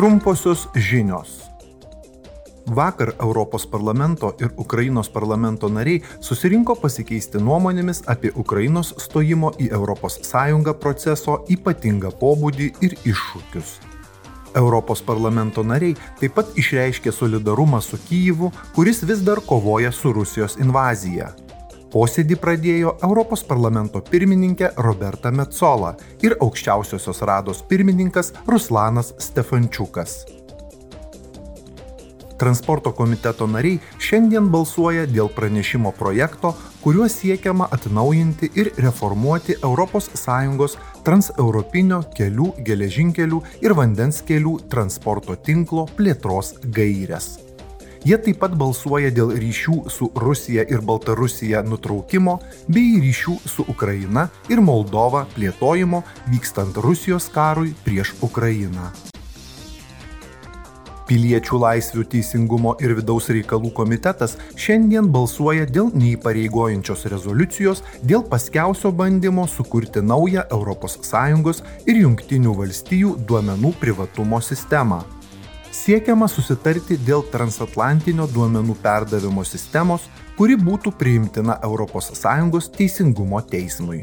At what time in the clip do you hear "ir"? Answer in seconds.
4.40-4.50, 12.80-12.96, 26.22-26.36, 38.54-38.70, 43.66-43.76, 50.72-50.80, 54.48-54.62, 62.80-62.96, 71.84-72.04